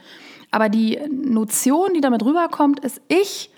Aber 0.52 0.70
die 0.70 1.00
Notion, 1.12 1.94
die 1.94 2.02
damit 2.02 2.24
rüberkommt, 2.24 2.80
ist, 2.80 3.02
ich, 3.08 3.52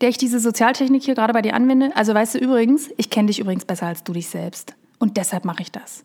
der 0.00 0.08
ich 0.08 0.18
diese 0.18 0.40
Sozialtechnik 0.40 1.02
hier 1.02 1.14
gerade 1.14 1.32
bei 1.32 1.42
dir 1.42 1.54
anwende? 1.54 1.94
Also 1.96 2.12
weißt 2.14 2.34
du 2.34 2.38
übrigens, 2.38 2.90
ich 2.96 3.10
kenne 3.10 3.28
dich 3.28 3.38
übrigens 3.38 3.64
besser 3.64 3.86
als 3.86 4.04
du 4.04 4.12
dich 4.12 4.28
selbst. 4.28 4.74
Und 4.98 5.16
deshalb 5.16 5.44
mache 5.44 5.62
ich 5.62 5.72
das. 5.72 6.04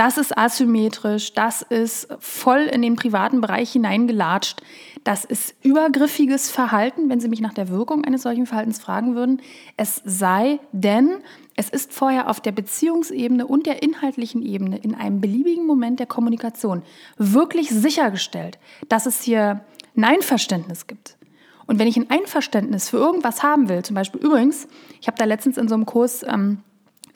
Das 0.00 0.16
ist 0.16 0.38
asymmetrisch, 0.38 1.34
das 1.34 1.60
ist 1.60 2.08
voll 2.20 2.60
in 2.60 2.80
den 2.80 2.96
privaten 2.96 3.42
Bereich 3.42 3.72
hineingelatscht. 3.72 4.62
Das 5.04 5.26
ist 5.26 5.54
übergriffiges 5.62 6.50
Verhalten, 6.50 7.10
wenn 7.10 7.20
Sie 7.20 7.28
mich 7.28 7.42
nach 7.42 7.52
der 7.52 7.68
Wirkung 7.68 8.06
eines 8.06 8.22
solchen 8.22 8.46
Verhaltens 8.46 8.80
fragen 8.80 9.14
würden. 9.14 9.42
Es 9.76 10.00
sei 10.06 10.58
denn, 10.72 11.18
es 11.54 11.68
ist 11.68 11.92
vorher 11.92 12.30
auf 12.30 12.40
der 12.40 12.52
Beziehungsebene 12.52 13.46
und 13.46 13.66
der 13.66 13.82
inhaltlichen 13.82 14.40
Ebene 14.40 14.78
in 14.78 14.94
einem 14.94 15.20
beliebigen 15.20 15.66
Moment 15.66 16.00
der 16.00 16.06
Kommunikation 16.06 16.82
wirklich 17.18 17.68
sichergestellt, 17.68 18.58
dass 18.88 19.04
es 19.04 19.20
hier 19.20 19.66
ein 19.94 20.04
Einverständnis 20.04 20.86
gibt. 20.86 21.18
Und 21.66 21.78
wenn 21.78 21.86
ich 21.86 21.98
ein 21.98 22.08
Einverständnis 22.08 22.88
für 22.88 22.96
irgendwas 22.96 23.42
haben 23.42 23.68
will, 23.68 23.82
zum 23.82 23.96
Beispiel 23.96 24.22
übrigens, 24.22 24.66
ich 24.98 25.08
habe 25.08 25.18
da 25.18 25.26
letztens 25.26 25.58
in 25.58 25.68
so 25.68 25.74
einem 25.74 25.84
Kurs 25.84 26.24
ähm, 26.26 26.62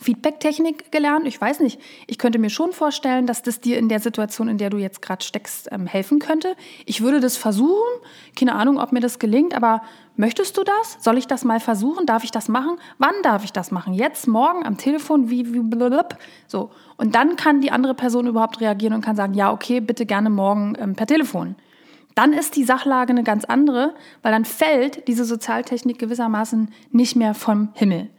Feedback-Technik 0.04 0.92
gelernt. 0.92 1.26
Ich 1.26 1.40
weiß 1.40 1.60
nicht, 1.60 1.80
ich 2.06 2.18
könnte 2.18 2.38
mir 2.38 2.50
schon 2.50 2.72
vorstellen, 2.72 3.26
dass 3.26 3.42
das 3.42 3.60
dir 3.60 3.78
in 3.78 3.88
der 3.88 4.00
Situation, 4.00 4.48
in 4.48 4.58
der 4.58 4.68
du 4.68 4.76
jetzt 4.76 5.00
gerade 5.00 5.24
steckst, 5.24 5.70
ähm, 5.72 5.86
helfen 5.86 6.18
könnte. 6.18 6.54
Ich 6.84 7.00
würde 7.00 7.20
das 7.20 7.38
versuchen. 7.38 8.00
Keine 8.38 8.54
Ahnung, 8.54 8.78
ob 8.78 8.92
mir 8.92 9.00
das 9.00 9.18
gelingt, 9.18 9.54
aber 9.54 9.82
möchtest 10.16 10.58
du 10.58 10.62
das? 10.62 10.98
Soll 11.00 11.16
ich 11.16 11.26
das 11.26 11.42
mal 11.44 11.58
versuchen? 11.58 12.04
Darf 12.04 12.22
ich 12.22 12.30
das 12.30 12.48
machen? 12.48 12.76
Wann 12.98 13.14
darf 13.22 13.44
ich 13.44 13.52
das 13.52 13.70
machen? 13.70 13.94
Jetzt, 13.94 14.28
morgen, 14.28 14.66
am 14.66 14.76
Telefon, 14.76 15.30
wie, 15.30 15.54
wie 15.54 15.60
blablabla. 15.60 16.18
so. 16.46 16.70
Und 16.98 17.14
dann 17.14 17.36
kann 17.36 17.62
die 17.62 17.70
andere 17.70 17.94
Person 17.94 18.26
überhaupt 18.26 18.60
reagieren 18.60 18.92
und 18.92 19.00
kann 19.00 19.16
sagen, 19.16 19.32
ja, 19.32 19.52
okay, 19.52 19.80
bitte 19.80 20.04
gerne 20.04 20.28
morgen 20.28 20.74
ähm, 20.78 20.94
per 20.94 21.06
Telefon. 21.06 21.56
Dann 22.14 22.32
ist 22.34 22.56
die 22.56 22.64
Sachlage 22.64 23.10
eine 23.10 23.24
ganz 23.24 23.44
andere, 23.46 23.94
weil 24.22 24.32
dann 24.32 24.44
fällt 24.44 25.08
diese 25.08 25.24
Sozialtechnik 25.24 25.98
gewissermaßen 25.98 26.72
nicht 26.92 27.16
mehr 27.16 27.34
vom 27.34 27.70
Himmel. 27.72 28.10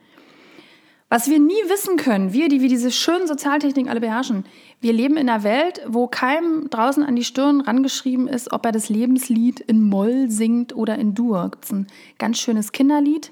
Was 1.07 1.29
wir 1.29 1.39
nie 1.39 1.53
wissen 1.67 1.97
können, 1.97 2.33
wir, 2.33 2.49
die 2.49 2.61
wir 2.61 2.69
diese 2.69 2.89
schönen 2.89 3.27
Sozialtechniken 3.27 3.89
alle 3.89 4.01
beherrschen, 4.01 4.43
wir 4.81 4.91
leben 4.91 5.17
in 5.17 5.29
einer 5.29 5.43
Welt, 5.43 5.81
wo 5.87 6.07
keinem 6.07 6.67
draußen 6.69 7.03
an 7.03 7.15
die 7.15 7.23
Stirn 7.23 7.61
rangeschrieben 7.61 8.27
ist, 8.27 8.51
ob 8.51 8.65
er 8.65 8.71
das 8.71 8.89
Lebenslied 8.89 9.59
in 9.59 9.83
Moll 9.83 10.31
singt 10.31 10.75
oder 10.75 10.97
in 10.97 11.13
Dur. 11.13 11.49
Gibt 11.51 11.65
es 11.65 11.71
ein 11.71 11.87
ganz 12.17 12.39
schönes 12.39 12.71
Kinderlied, 12.71 13.31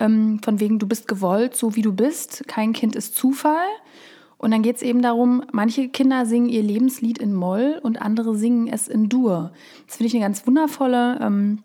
ähm, 0.00 0.40
von 0.42 0.58
wegen 0.58 0.80
du 0.80 0.88
bist 0.88 1.06
gewollt, 1.06 1.54
so 1.54 1.76
wie 1.76 1.82
du 1.82 1.92
bist, 1.92 2.48
kein 2.48 2.72
Kind 2.72 2.96
ist 2.96 3.14
Zufall. 3.14 3.68
Und 4.36 4.50
dann 4.50 4.62
geht 4.62 4.76
es 4.76 4.82
eben 4.82 5.00
darum, 5.00 5.44
manche 5.52 5.88
Kinder 5.88 6.26
singen 6.26 6.48
ihr 6.48 6.64
Lebenslied 6.64 7.18
in 7.18 7.32
Moll 7.32 7.80
und 7.82 8.02
andere 8.02 8.36
singen 8.36 8.66
es 8.66 8.88
in 8.88 9.08
Dur. 9.08 9.52
Das 9.86 9.96
finde 9.96 10.08
ich 10.08 10.14
eine 10.14 10.24
ganz 10.24 10.46
wundervolle 10.48 11.20
ähm, 11.22 11.62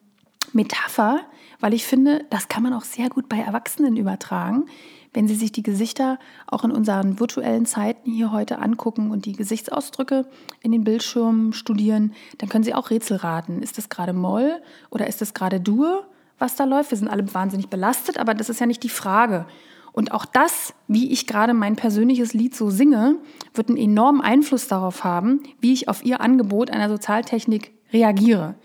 Metapher, 0.53 1.22
weil 1.60 1.74
ich 1.74 1.86
finde, 1.86 2.25
das 2.29 2.48
kann 2.48 2.63
man 2.63 2.74
auch 2.74 2.84
sehr 2.84 3.10
gut 3.10 3.27
bei 3.27 3.38
Erwachsenen 3.38 3.98
übertragen 3.98 4.65
wenn 5.13 5.28
Sie 5.28 5.36
sich 5.36 5.51
die 5.51 5.63
Gesichter 5.63 6.20
auch 6.48 6.63
in 6.63 6.72
unseren 6.72 7.20
virtuellen 7.20 7.66
Zeiten 7.66 8.12
hier 8.12 8.32
heute 8.32 8.60
angucken 8.60 9.12
und 9.12 9.25
die 9.25 9.34
Gesichtsausdrücke 9.34 10.25
in 10.62 10.72
den 10.72 10.84
Bildschirmen 10.84 11.54
studieren, 11.54 12.13
dann 12.38 12.50
können 12.50 12.63
Sie 12.63 12.74
auch 12.74 12.89
Rätsel 12.89 13.18
raten. 13.18 13.62
Ist 13.62 13.78
das 13.78 13.89
gerade 13.89 14.13
Moll 14.13 14.62
oder 14.89 15.08
ist 15.08 15.22
das 15.22 15.34
gerade 15.34 15.60
Dur, 15.60 16.06
was 16.38 16.56
da 16.56 16.63
läuft? 16.63 16.92
Wir 16.92 16.98
sind 16.98 17.08
alle 17.08 17.34
wahnsinnig 17.34 17.70
belastet, 17.70 18.18
aber 18.18 18.34
das 18.34 18.50
ist 18.50 18.60
ja 18.60 18.66
nicht 18.66 18.84
die 18.84 18.89
Frage. 18.89 19.46
Und 19.92 20.12
auch 20.12 20.25
das, 20.25 20.74
wie 20.88 21.12
ich 21.12 21.28
gerade 21.28 21.54
mein 21.54 21.75
persönliches 21.75 22.34
Lied 22.34 22.56
so 22.56 22.70
singe, 22.70 23.16
wird 23.54 23.70
einen 23.70 23.78
enormen 23.78 24.22
Einfluss 24.22 24.68
darauf 24.68 25.04
haben, 25.04 25.42
wie 25.60 25.74
ich 25.74 25.88
auf 25.88 26.06
Ihr 26.06 26.22
Angebot 26.22 26.70
einer 26.70 26.89
Sozialtechnik 26.89 27.72
reagiere. 27.92 28.56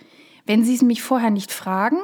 Wenn 0.46 0.64
Sie 0.64 0.74
es 0.74 0.82
mich 0.82 1.02
vorher 1.02 1.30
nicht 1.30 1.50
fragen, 1.50 1.96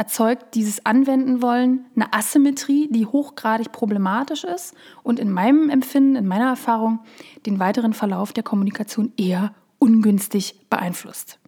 erzeugt 0.00 0.54
dieses 0.54 0.86
Anwenden 0.86 1.42
wollen 1.42 1.84
eine 1.94 2.10
Asymmetrie, 2.14 2.88
die 2.90 3.04
hochgradig 3.04 3.70
problematisch 3.70 4.44
ist 4.44 4.74
und 5.02 5.20
in 5.20 5.30
meinem 5.30 5.68
Empfinden, 5.68 6.16
in 6.16 6.26
meiner 6.26 6.48
Erfahrung 6.48 7.00
den 7.44 7.58
weiteren 7.58 7.92
Verlauf 7.92 8.32
der 8.32 8.42
Kommunikation 8.42 9.12
eher 9.18 9.52
ungünstig 9.78 10.54
beeinflusst. 10.70 11.38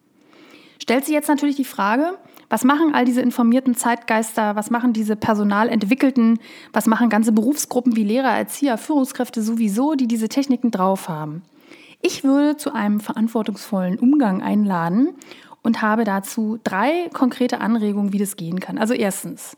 Stellt 0.79 1.07
sich 1.07 1.15
jetzt 1.15 1.29
natürlich 1.29 1.57
die 1.57 1.65
Frage, 1.65 2.19
was 2.51 2.63
machen 2.63 2.95
all 2.95 3.07
diese 3.07 3.23
informierten 3.23 3.75
Zeitgeister, 3.75 4.55
was 4.55 4.69
machen 4.69 4.93
diese 4.93 5.17
personalentwickelten, 5.17 6.39
was 6.75 6.87
machen 6.87 7.09
ganze 7.09 7.33
Berufsgruppen 7.33 7.97
wie 7.97 8.05
Lehrer, 8.05 8.37
Erzieher, 8.37 8.77
Führungskräfte 8.77 9.41
sowieso, 9.41 9.95
die 9.95 10.09
diese 10.09 10.29
Techniken 10.29 10.71
drauf 10.71 11.09
haben? 11.09 11.41
Ich 12.03 12.23
würde 12.23 12.59
zu 12.59 12.75
einem 12.75 13.01
verantwortungsvollen 13.01 13.99
Umgang 13.99 14.43
einladen 14.43 15.15
und 15.63 15.83
habe 15.83 16.05
dazu 16.05 16.59
drei 16.65 17.09
konkrete 17.13 17.61
Anregungen, 17.61 18.13
wie 18.13 18.19
das 18.19 18.37
gehen 18.37 18.61
kann. 18.61 18.79
Also 18.79 18.95
erstens, 18.95 19.57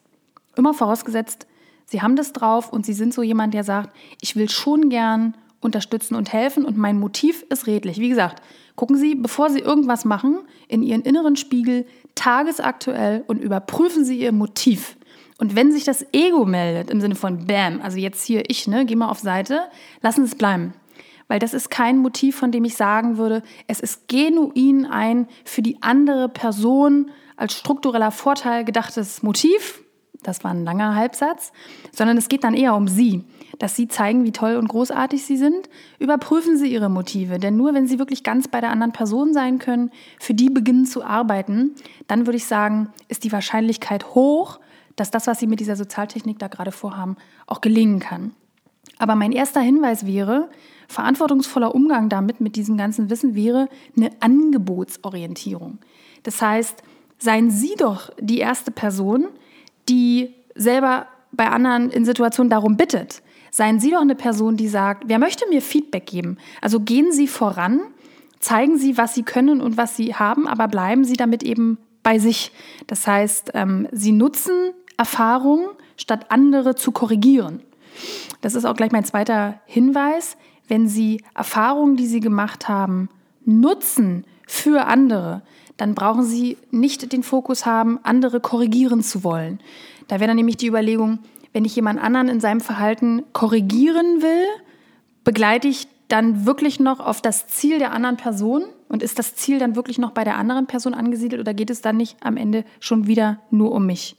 immer 0.57 0.75
vorausgesetzt, 0.75 1.47
Sie 1.87 2.01
haben 2.01 2.17
das 2.17 2.33
drauf 2.33 2.73
und 2.73 2.87
Sie 2.87 2.95
sind 2.95 3.13
so 3.13 3.23
jemand, 3.23 3.53
der 3.53 3.63
sagt, 3.63 3.95
ich 4.21 4.37
will 4.37 4.49
schon 4.49 4.89
gern 4.89 5.37
unterstützen 5.61 6.15
und 6.15 6.33
helfen 6.33 6.65
und 6.65 6.77
mein 6.77 6.99
Motiv 6.99 7.45
ist 7.51 7.67
redlich. 7.67 7.99
Wie 7.99 8.09
gesagt, 8.09 8.43
gucken 8.75 8.97
Sie, 8.97 9.15
bevor 9.15 9.51
Sie 9.51 9.61
irgendwas 9.61 10.05
machen, 10.05 10.41
in 10.69 10.83
Ihren 10.83 11.03
inneren 11.03 11.37
Spiegel 11.37 11.87
tagesaktuell 12.15 13.25
und 13.27 13.39
überprüfen 13.39 14.05
Sie 14.05 14.19
Ihr 14.19 14.33
Motiv. 14.33 14.97
Und 15.39 15.57
wenn 15.57 15.73
sich 15.73 15.85
das 15.85 16.07
Ego 16.13 16.45
meldet, 16.45 16.91
im 16.91 17.01
Sinne 17.01 17.17
von 17.17 17.47
Bam, 17.47 17.81
also 17.83 17.99
jetzt 17.99 18.25
hier 18.25 18.45
ich, 18.49 18.67
ne, 18.67 18.87
geh 18.87 18.97
mal 18.97 19.09
auf 19.09 19.19
Seite, 19.19 19.61
lassen 20.01 20.25
Sie 20.25 20.33
es 20.33 20.39
bleiben 20.39 20.75
weil 21.29 21.39
das 21.39 21.55
ist 21.55 21.71
kein 21.71 21.99
Motiv, 21.99 22.37
von 22.37 22.53
dem 22.53 22.65
ich 22.65 22.77
sagen 22.77 23.17
würde, 23.17 23.43
es 23.67 23.81
ist 23.81 24.09
genuin 24.09 24.87
ein 24.87 25.27
für 25.45 25.63
die 25.63 25.83
andere 25.83 26.29
Person 26.29 27.11
als 27.37 27.55
struktureller 27.55 28.11
Vorteil 28.11 28.65
gedachtes 28.65 29.23
Motiv. 29.23 29.83
Das 30.23 30.43
war 30.43 30.53
ein 30.53 30.65
langer 30.65 30.95
Halbsatz, 30.95 31.53
sondern 31.93 32.17
es 32.17 32.29
geht 32.29 32.45
dann 32.45 32.55
eher 32.55 32.75
um 32.75 32.89
Sie, 32.89 33.25
dass 33.59 33.77
Sie 33.77 33.89
zeigen, 33.89 34.25
wie 34.25 34.33
toll 34.33 34.57
und 34.57 34.69
großartig 34.69 35.25
Sie 35.25 35.37
sind. 35.37 35.69
Überprüfen 35.99 36.57
Sie 36.57 36.73
Ihre 36.73 36.89
Motive, 36.89 37.39
denn 37.39 37.57
nur 37.57 37.75
wenn 37.75 37.87
Sie 37.87 37.99
wirklich 37.99 38.23
ganz 38.23 38.49
bei 38.49 38.61
der 38.61 38.71
anderen 38.71 38.93
Person 38.93 39.35
sein 39.35 39.59
können, 39.59 39.91
für 40.19 40.33
die 40.35 40.49
beginnen 40.49 40.87
zu 40.87 41.05
arbeiten, 41.05 41.75
dann 42.07 42.27
würde 42.27 42.39
ich 42.39 42.47
sagen, 42.47 42.89
ist 43.09 43.25
die 43.25 43.33
Wahrscheinlichkeit 43.33 44.15
hoch, 44.15 44.61
dass 44.97 45.11
das, 45.11 45.27
was 45.27 45.41
Sie 45.41 45.47
mit 45.47 45.61
dieser 45.61 45.77
Sozialtechnik 45.77 46.39
da 46.39 46.49
gerade 46.49 46.73
vorhaben, 46.73 47.17
auch 47.47 47.61
gelingen 47.61 48.01
kann. 48.01 48.35
Aber 49.05 49.17
mein 49.17 49.33
erster 49.33 49.61
Hinweis 49.61 50.07
wäre, 50.07 50.49
verantwortungsvoller 50.89 51.75
Umgang 51.75 52.09
damit, 52.09 52.41
mit 52.41 52.57
diesem 52.57 52.79
ganzen 52.79 53.11
Wissen, 53.11 53.35
wäre 53.35 53.69
eine 53.95 54.09
Angebotsorientierung. 54.21 55.77
Das 56.23 56.41
heißt, 56.41 56.83
seien 57.19 57.51
Sie 57.51 57.75
doch 57.77 58.09
die 58.19 58.39
erste 58.39 58.71
Person, 58.71 59.27
die 59.91 60.33
selber 60.55 61.07
bei 61.33 61.51
anderen 61.51 61.91
in 61.91 62.07
Situationen 62.07 62.49
darum 62.49 62.79
bittet. 62.79 63.21
Seien 63.51 63.79
Sie 63.79 63.91
doch 63.91 64.01
eine 64.01 64.15
Person, 64.15 64.57
die 64.57 64.69
sagt, 64.69 65.05
wer 65.07 65.19
möchte 65.19 65.47
mir 65.51 65.61
Feedback 65.61 66.07
geben? 66.07 66.39
Also 66.63 66.81
gehen 66.81 67.13
Sie 67.13 67.29
voran, 67.29 67.83
zeigen 68.41 68.79
Sie, 68.79 68.97
was 68.97 69.15
Sie 69.15 69.23
können 69.23 69.61
und 69.61 69.77
was 69.77 69.99
Sie 69.99 70.15
haben, 70.15 70.49
aber 70.49 70.67
bleiben 70.67 71.05
Sie 71.05 71.17
damit 71.17 71.43
eben 71.43 71.77
bei 72.03 72.19
sich. 72.19 72.53
Das 72.87 73.07
heißt, 73.07 73.51
ähm, 73.53 73.87
Sie 73.93 74.13
nutzen 74.13 74.73
Erfahrung, 74.97 75.69
statt 75.99 76.31
andere 76.31 76.75
zu 76.75 76.91
korrigieren. 76.91 77.61
Das 78.41 78.55
ist 78.55 78.65
auch 78.65 78.77
gleich 78.77 78.93
mein 78.93 79.05
zweiter 79.05 79.61
Hinweis 79.67 80.37
wenn 80.69 80.89
Sie 80.89 81.23
Erfahrungen, 81.35 81.97
die 81.97 82.07
Sie 82.07 82.21
gemacht 82.21 82.69
haben, 82.69 83.09
nutzen 83.45 84.25
für 84.47 84.87
andere, 84.87 85.43
dann 85.77 85.95
brauchen 85.95 86.25
Sie 86.25 86.57
nicht 86.71 87.13
den 87.13 87.23
Fokus 87.23 87.67
haben, 87.67 87.99
andere 88.03 88.41
korrigieren 88.41 89.03
zu 89.03 89.25
wollen. 89.25 89.61
Da 90.09 90.17
wäre 90.17 90.29
dann 90.29 90.37
nämlich 90.37 90.57
die 90.57 90.69
Überlegung, 90.69 91.19
wenn 91.53 91.65
ich 91.65 91.77
jemand 91.77 92.01
anderen 92.01 92.29
in 92.29 92.41
seinem 92.41 92.61
Verhalten 92.61 93.23
korrigieren 93.33 94.23
will, 94.23 94.45
begleite 95.25 95.69
ich 95.69 95.89
dann 96.09 96.47
wirklich 96.47 96.81
noch 96.81 97.01
auf 97.01 97.23
das 97.23 97.47
Ziel 97.47 97.79
der 97.79 97.93
anderen 97.93 98.17
Person? 98.17 98.65
Und 98.89 99.03
ist 99.03 99.19
das 99.19 99.35
Ziel 99.35 99.59
dann 99.59 99.75
wirklich 99.75 99.99
noch 99.99 100.13
bei 100.13 100.25
der 100.25 100.37
anderen 100.37 100.67
Person 100.67 100.95
angesiedelt 100.95 101.41
oder 101.41 101.55
geht 101.55 101.71
es 101.71 101.81
dann 101.81 101.97
nicht 101.97 102.17
am 102.21 102.37
Ende 102.37 102.65
schon 102.81 103.07
wieder 103.07 103.41
nur 103.51 103.73
um 103.73 103.87
mich? 103.87 104.17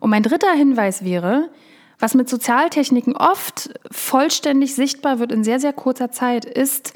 Und 0.00 0.10
mein 0.10 0.22
dritter 0.22 0.52
Hinweis 0.52 1.04
wäre, 1.04 1.50
was 1.98 2.14
mit 2.14 2.28
Sozialtechniken 2.28 3.16
oft 3.16 3.70
vollständig 3.90 4.74
sichtbar 4.74 5.18
wird 5.18 5.32
in 5.32 5.44
sehr, 5.44 5.60
sehr 5.60 5.72
kurzer 5.72 6.10
Zeit, 6.10 6.44
ist, 6.44 6.94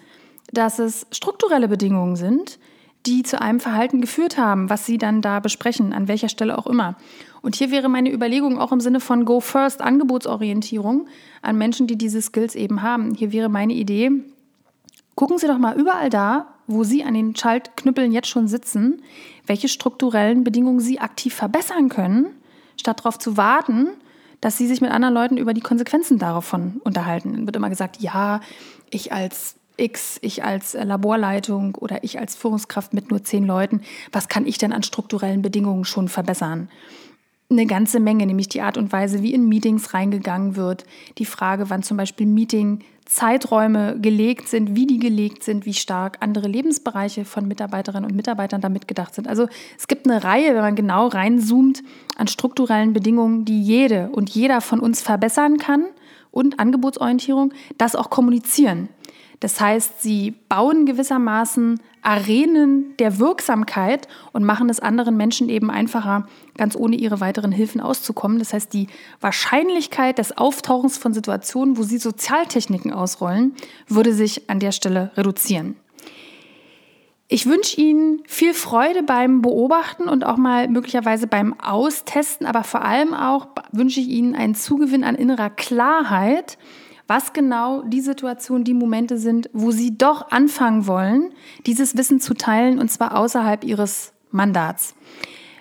dass 0.53 0.79
es 0.79 1.07
strukturelle 1.11 1.69
Bedingungen 1.69 2.17
sind, 2.17 2.59
die 3.07 3.23
zu 3.25 3.41
einem 3.41 3.59
Verhalten 3.59 4.01
geführt 4.01 4.39
haben, 4.39 4.71
was 4.71 4.87
Sie 4.87 4.99
dann 4.99 5.23
da 5.23 5.41
besprechen, 5.41 5.93
an 5.93 6.07
welcher 6.07 6.29
Stelle 6.29 6.57
auch 6.57 6.67
immer. 6.67 6.97
Und 7.41 7.57
hier 7.57 7.73
wäre 7.73 7.89
meine 7.89 8.13
Überlegung 8.13 8.59
auch 8.59 8.71
im 8.71 8.81
Sinne 8.81 9.01
von 9.01 9.25
Go 9.25 9.41
First, 9.41 9.81
Angebotsorientierung 9.81 11.09
an 11.41 11.59
Menschen, 11.59 11.89
die 11.89 11.99
diese 11.99 12.23
Skills 12.23 12.55
eben 12.55 12.83
haben. 12.83 13.15
Hier 13.15 13.33
wäre 13.33 13.49
meine 13.49 13.73
Idee, 13.73 14.13
gucken 15.17 15.39
Sie 15.39 15.49
doch 15.49 15.59
mal 15.59 15.77
überall 15.77 16.11
da, 16.11 16.55
wo 16.69 16.85
Sie 16.85 17.03
an 17.03 17.15
den 17.15 17.35
Schaltknüppeln 17.35 18.13
jetzt 18.13 18.29
schon 18.29 18.47
sitzen, 18.47 19.03
welche 19.47 19.69
strukturellen 19.69 20.45
Bedingungen 20.45 20.79
Sie 20.79 21.01
aktiv 21.01 21.35
verbessern 21.35 21.89
können, 21.89 22.27
statt 22.77 23.01
darauf 23.01 23.19
zu 23.19 23.37
warten, 23.37 23.89
dass 24.43 24.59
sie 24.59 24.67
sich 24.67 24.83
mit 24.83 24.91
anderen 24.91 25.15
Leuten 25.15 25.37
über 25.39 25.55
die 25.55 25.63
Konsequenzen 25.63 26.19
davon 26.19 26.83
unterhalten. 26.85 27.33
Dann 27.33 27.47
wird 27.47 27.57
immer 27.57 27.71
gesagt, 27.71 28.03
ja, 28.03 28.41
ich 28.91 29.13
als 29.13 29.55
X, 29.79 30.19
ich 30.21 30.45
als 30.45 30.75
Laborleitung 30.75 31.77
oder 31.77 32.05
ich 32.05 32.19
als 32.19 32.35
Führungskraft 32.35 32.93
mit 32.93 33.11
nur 33.11 33.25
zehn 33.25 33.47
Leuten, 33.47 33.81
was 34.11 34.29
kann 34.29 34.45
ich 34.45 34.59
denn 34.59 34.73
an 34.73 34.83
strukturellen 34.83 35.41
Bedingungen 35.41 35.85
schon 35.85 36.09
verbessern? 36.09 36.69
Eine 37.53 37.67
ganze 37.67 38.01
Menge, 38.01 38.27
nämlich 38.27 38.49
die 38.49 38.61
Art 38.63 38.77
und 38.77 38.93
Weise, 38.93 39.23
wie 39.23 39.33
in 39.33 39.49
Meetings 39.49 39.95
reingegangen 39.95 40.57
wird, 40.57 40.85
die 41.19 41.25
Frage, 41.25 41.71
wann 41.71 41.83
zum 41.83 41.97
Beispiel 41.97 42.27
Meeting-Zeiträume 42.27 43.99
gelegt 44.01 44.49
sind, 44.49 44.75
wie 44.75 44.87
die 44.87 44.99
gelegt 44.99 45.43
sind, 45.43 45.67
wie 45.67 45.75
stark 45.75 46.19
andere 46.21 46.49
Lebensbereiche 46.49 47.25
von 47.25 47.47
Mitarbeiterinnen 47.47 48.09
und 48.09 48.17
Mitarbeitern 48.17 48.61
damit 48.61 48.89
gedacht 48.89 49.15
sind. 49.15 49.29
Also 49.29 49.49
es 49.79 49.89
gibt 49.89 50.09
eine 50.09 50.25
Reihe, 50.25 50.55
wenn 50.55 50.63
man 50.63 50.77
genau 50.77 51.07
reinzoomt, 51.07 51.83
an 52.17 52.29
strukturellen 52.29 52.93
Bedingungen, 52.93 53.45
die 53.45 53.63
jede 53.63 54.09
und 54.11 54.31
jeder 54.31 54.61
von 54.61 54.81
uns 54.81 55.03
verbessern 55.03 55.59
kann 55.59 55.85
und 56.31 56.59
Angebotsorientierung, 56.59 57.53
das 57.79 57.95
auch 57.95 58.11
kommunizieren. 58.11 58.89
Das 59.41 59.61
heißt, 59.61 60.03
sie 60.03 60.31
bauen 60.49 60.87
gewissermaßen 60.87 61.81
Arenen 62.03 62.97
der 62.99 63.19
Wirksamkeit 63.19 64.09
und 64.33 64.45
machen 64.45 64.69
es 64.69 64.81
anderen 64.81 65.17
Menschen 65.17 65.49
eben 65.49 65.71
einfacher, 65.71 66.27
ganz 66.57 66.77
ohne 66.77 66.97
ihre 66.97 67.21
weiteren 67.21 67.53
Hilfen 67.53 67.81
auszukommen. 67.81 68.39
Das 68.39 68.53
heißt, 68.53 68.73
die 68.73 68.89
Wahrscheinlichkeit 69.21 70.19
des 70.19 70.37
Auftauchens 70.37 70.99
von 70.99 71.15
Situationen, 71.15 71.77
wo 71.77 71.85
sie 71.85 71.99
Sozialtechniken 71.99 72.93
ausrollen, 72.93 73.55
würde 73.89 74.13
sich 74.13 74.51
an 74.51 74.59
der 74.59 74.73
Stelle 74.73 75.13
reduzieren. 75.17 75.77
Ich 77.29 77.47
wünsche 77.47 77.81
Ihnen 77.81 78.21
viel 78.27 78.53
Freude 78.53 79.03
beim 79.03 79.41
Beobachten 79.41 80.07
und 80.07 80.23
auch 80.23 80.37
mal 80.37 80.69
möglicherweise 80.69 81.27
beim 81.27 81.59
Austesten, 81.59 82.47
aber 82.47 82.63
vor 82.63 82.85
allem 82.85 83.15
auch 83.15 83.47
wünsche 83.71 84.01
ich 84.01 84.09
Ihnen 84.09 84.35
einen 84.35 84.55
Zugewinn 84.55 85.03
an 85.03 85.15
innerer 85.15 85.49
Klarheit 85.49 86.59
was 87.13 87.35
genau 87.35 87.83
die 87.83 88.01
Situation, 88.01 88.65
die 88.65 88.73
Momente 88.73 89.19
sind, 89.19 89.51
wo 89.53 89.71
Sie 89.71 89.99
doch 89.99 90.31
anfangen 90.31 90.87
wollen, 90.87 91.35
dieses 91.67 91.95
Wissen 91.95 92.21
zu 92.21 92.33
teilen 92.33 92.79
und 92.79 92.91
zwar 92.91 93.19
außerhalb 93.19 93.65
Ihres 93.65 94.15
Mandats. 94.31 94.95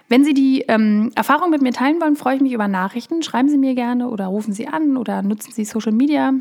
Wenn 0.07 0.23
Sie 0.23 0.33
die 0.33 0.61
ähm, 0.69 1.11
Erfahrung 1.13 1.49
mit 1.49 1.61
mir 1.61 1.73
teilen 1.73 1.99
wollen, 1.99 2.15
freue 2.15 2.35
ich 2.37 2.41
mich 2.41 2.53
über 2.53 2.69
Nachrichten. 2.69 3.21
Schreiben 3.21 3.49
Sie 3.49 3.57
mir 3.57 3.75
gerne 3.75 4.07
oder 4.07 4.27
rufen 4.27 4.53
Sie 4.53 4.69
an 4.69 4.95
oder 4.95 5.23
nutzen 5.23 5.51
Sie 5.51 5.65
Social 5.65 5.91
Media. 5.91 6.31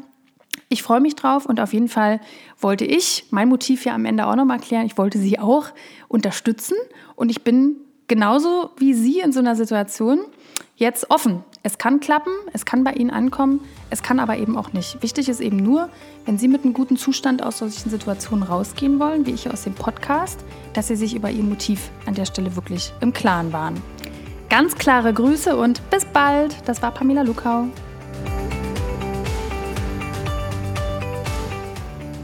Ich 0.69 0.85
freue 0.85 1.01
mich 1.01 1.17
drauf 1.17 1.45
und 1.45 1.59
auf 1.59 1.73
jeden 1.73 1.89
Fall 1.89 2.21
wollte 2.61 2.85
ich 2.85 3.27
mein 3.31 3.49
Motiv 3.49 3.83
hier 3.83 3.95
am 3.95 4.05
Ende 4.05 4.29
auch 4.29 4.37
nochmal 4.37 4.61
klären. 4.61 4.87
Ich 4.87 4.97
wollte 4.97 5.19
Sie 5.19 5.41
auch 5.41 5.71
unterstützen 6.07 6.77
und 7.17 7.31
ich 7.31 7.43
bin 7.43 7.79
genauso 8.07 8.71
wie 8.77 8.95
Sie 8.95 9.19
in 9.19 9.33
so 9.33 9.41
einer 9.41 9.57
Situation 9.57 10.21
jetzt 10.77 11.11
offen. 11.11 11.45
Es 11.63 11.79
kann 11.79 12.01
klappen, 12.01 12.33
es 12.53 12.65
kann 12.65 12.85
bei 12.85 12.93
Ihnen 12.93 13.11
ankommen, 13.11 13.61
es 13.91 14.03
kann 14.03 14.19
aber 14.19 14.39
eben 14.39 14.57
auch 14.57 14.73
nicht. 14.73 15.03
Wichtig 15.03 15.29
ist 15.29 15.41
eben 15.41 15.59
nur, 15.59 15.91
wenn 16.25 16.39
Sie 16.39 16.49
mit 16.49 16.65
einem 16.65 16.73
guten 16.73 16.97
Zustand 16.97 17.43
aus 17.43 17.59
solchen 17.59 17.91
Situationen 17.91 18.45
rausgehen 18.45 18.99
wollen, 18.99 19.27
wie 19.27 19.33
ich 19.33 19.51
aus 19.51 19.65
dem 19.65 19.75
Podcast, 19.75 20.41
dass 20.73 20.89
Sie 20.89 20.97
sich 20.97 21.15
über 21.15 21.31
Ihr 21.31 21.43
Motiv 21.43 21.91
an 22.07 22.15
der 22.15 22.25
Stelle 22.25 22.57
wirklich 22.57 22.93
im 23.01 23.13
Klaren 23.13 23.53
waren. 23.53 23.83
Ganz 24.49 24.75
klare 24.75 25.13
Grüße 25.13 25.57
und 25.57 25.89
bis 25.91 26.05
bald. 26.05 26.57
Das 26.67 26.83
war 26.83 26.93
Pamela 26.93 27.23
Lukau. 27.23 27.67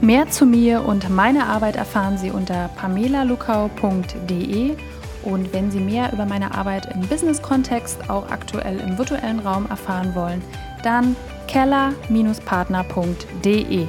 Mehr 0.01 0.29
zu 0.29 0.45
mir 0.45 0.85
und 0.85 1.09
meiner 1.09 1.47
Arbeit 1.47 1.75
erfahren 1.75 2.17
Sie 2.17 2.31
unter 2.31 2.69
pamelalukau.de 2.75 4.75
und 5.23 5.53
wenn 5.53 5.71
Sie 5.71 5.79
mehr 5.79 6.13
über 6.13 6.25
meine 6.25 6.53
Arbeit 6.53 6.93
im 6.93 7.01
Business-Kontext, 7.01 8.09
auch 8.09 8.29
aktuell 8.29 8.79
im 8.79 8.97
virtuellen 8.97 9.39
Raum 9.39 9.67
erfahren 9.69 10.13
wollen, 10.15 10.41
dann 10.83 11.15
keller-partner.de. 11.47 13.87